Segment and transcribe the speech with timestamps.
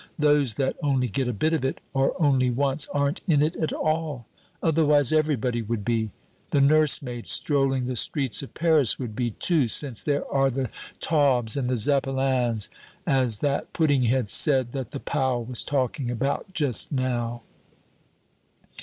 [0.17, 3.71] Those that only get a bit of it, or only once, aren't in it at
[3.71, 4.25] all.
[4.63, 6.09] Otherwise, everybody would be.
[6.49, 11.55] The nursemaid strolling the streets of Paris would be, too, since there are the Taubes
[11.55, 12.67] and the Zeppelins,
[13.05, 17.43] as that pudding head said that the pal was talking about just now."